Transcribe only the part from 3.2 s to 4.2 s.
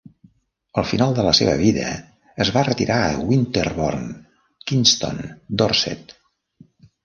Winterborne